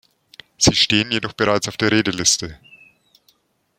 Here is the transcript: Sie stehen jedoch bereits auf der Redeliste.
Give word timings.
Sie 0.57 0.73
stehen 0.73 1.11
jedoch 1.11 1.33
bereits 1.33 1.67
auf 1.67 1.77
der 1.77 1.91
Redeliste. 1.91 2.57